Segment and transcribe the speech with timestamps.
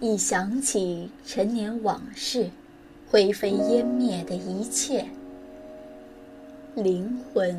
[0.00, 2.50] 一想起陈年往事，
[3.08, 5.06] 灰飞烟灭的一切，
[6.74, 7.56] 灵魂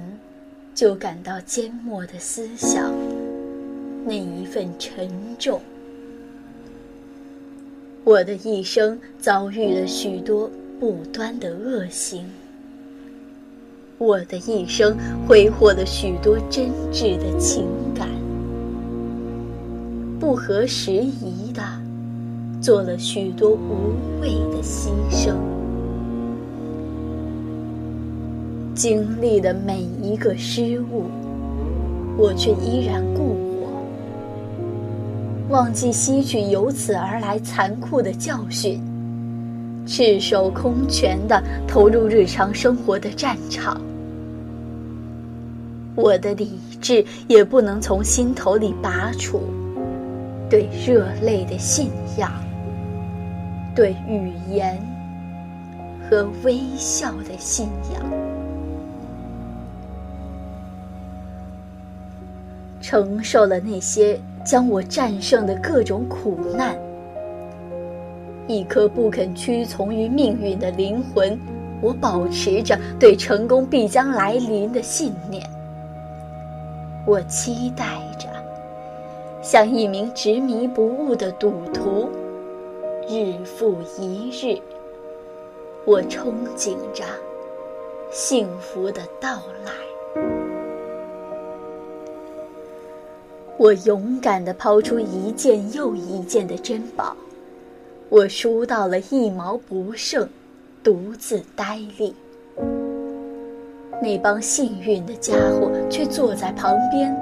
[0.75, 2.93] 就感到缄默的思想
[4.05, 5.09] 那一份沉
[5.39, 5.59] 重。
[8.03, 12.29] 我的一生遭遇了许多不端的恶行，
[13.97, 14.95] 我的一生
[15.25, 18.07] 挥霍了许多真挚的情感，
[20.19, 21.63] 不合时宜的
[22.61, 25.35] 做了许多无谓的牺牲，
[28.73, 31.03] 经历了每一个失误，
[32.17, 33.37] 我却依然固。
[35.49, 38.81] 忘记吸取由此而来残酷的教训，
[39.85, 43.79] 赤手空拳地投入日常生活的战场。
[45.93, 46.49] 我的理
[46.81, 49.43] 智也不能从心头里拔除
[50.49, 52.31] 对热泪的信仰，
[53.75, 54.81] 对语言
[56.09, 58.01] 和微笑的信仰，
[62.81, 64.19] 承受了那些。
[64.45, 66.77] 将我战胜的各种苦难，
[68.45, 71.35] 一颗不肯屈从于命运的灵魂，
[71.81, 75.43] 我保持着对成功必将来临的信念。
[77.07, 78.29] 我期待着，
[79.41, 82.07] 像一名执迷不悟的赌徒，
[83.07, 84.59] 日复一日。
[85.85, 87.03] 我憧憬着
[88.11, 89.71] 幸福的到来。
[93.57, 97.15] 我勇敢地抛出一件又一件的珍宝，
[98.09, 100.27] 我输到了一毛不剩，
[100.83, 102.13] 独自呆立。
[104.01, 107.15] 那帮幸运的家伙却坐在旁边，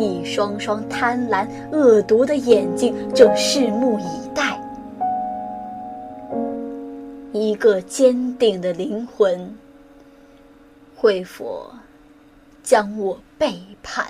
[0.00, 4.60] 一双双贪婪恶毒的眼睛正拭目以待。
[7.32, 9.54] 一个坚定的灵魂，
[10.96, 11.70] 会否
[12.62, 14.06] 将我背叛？